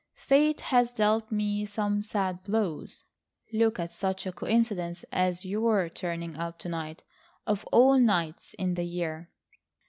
[0.15, 3.03] Fate has dealt me some sad blows.
[3.53, 7.03] Look at such a coincidence as your turning up to night,
[7.45, 9.29] of all nights in the year."